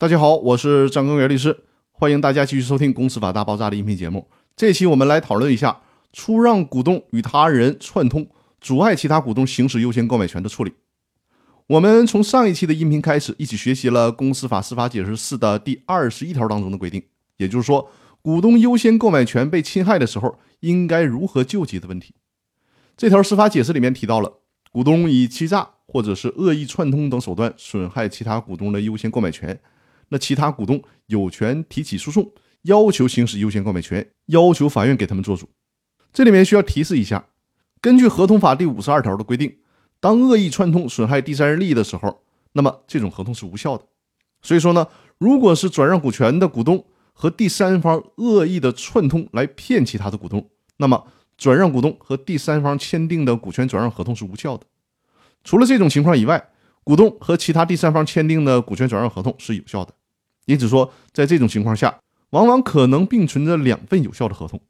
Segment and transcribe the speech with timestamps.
[0.00, 1.54] 大家好，我是张根源律师，
[1.92, 4.26] 欢迎大家继续收听《公司法大爆炸》的音频节目。
[4.56, 8.26] 这期我们来讨论一下出让股东与他人串通，
[8.62, 10.72] 阻碍其他股东行使优先购买权的处理。
[11.66, 17.02] 我们从上一期的音频开始，一起学习了《公司法司法解释四》的第二十一条当中的规定，
[17.36, 17.90] 也就是说，
[18.22, 22.14] 股东优先购买权被侵害的时候，应该如何救济的问题。
[22.96, 24.38] 这条司法解释里面提到了，
[24.72, 29.60] 股东以欺诈或者是恶意串通等手段损害其他股东的优先购买权。
[30.10, 32.30] 那其他股东有权提起诉讼，
[32.62, 35.48] 要求行使优先购买权，要求法院给他们做主。
[36.12, 37.26] 这里面需要提示一下，
[37.80, 39.56] 根据合同法第五十二条的规定，
[39.98, 43.84] 当恶意串通损害第三人利益的时候，那么这种合同是无效的。
[44.42, 44.88] 所以说呢，
[45.18, 51.06] 如果是转让股权的股东和第三方恶意的串通来骗其他的股东，那么
[51.38, 54.66] 转让股东和第三方签订的股权转让合同是无效的。
[55.44, 56.50] 除了这种情况以外，
[56.82, 59.94] 股东和其他第三方签订的股权转让合同是有效的。
[60.50, 62.00] 因此说，在这种情况下，
[62.30, 64.60] 往往可能并存着两份有效的合同，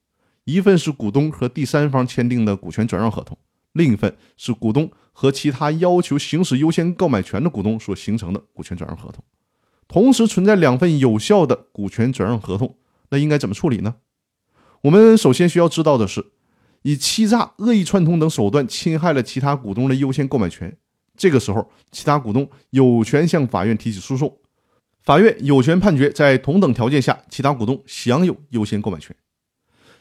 [0.44, 3.38] 一份是股东和第三方签订的股权转让合同，
[3.72, 9.24] 另一份是股东和其他要求行使优先购买权的股东所形成的股权转让合同。
[9.88, 12.76] 同时存在两份有效的股权转让合同，
[13.08, 13.94] 那应该怎么处理呢？
[14.82, 16.26] 我们首先需要知道的是，
[16.82, 20.76] 以欺诈、恶意串通等手段侵害了其他股东的优先购买权，
[21.16, 24.36] 这个时候，其他股东有权向法院提起诉讼。
[25.02, 29.14] 法院有权判决，在同等条件下，其他股东享有优先购买权。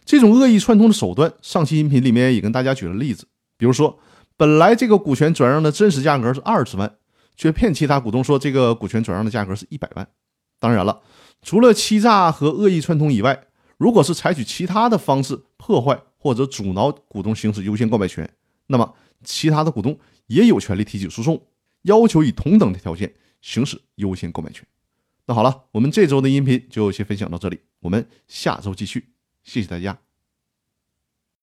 [0.03, 3.27] 这种恶意串通的手段，上期音频里面也跟大家举了例子。
[3.57, 3.99] 比如说，
[4.35, 6.95] 本来这个股权转让的真实价格是二十万，
[7.37, 10.07] 却骗其他股东说这个股权转让的价格是一百万。
[10.59, 11.01] 当然了，
[11.41, 13.45] 除了欺诈和恶意串通以外，
[13.77, 18.29] 如果是采取其他的方式破坏或者阻挠股东行使优先购买权，
[18.67, 21.41] 那么其他的股东也有权利提起诉讼，
[21.83, 24.65] 要求以同等的条件行使优先购买权。
[25.29, 29.13] 那好了，我们这周的音频就先分享到这里，我们下周继续，
[29.43, 30.08] 谢谢大家。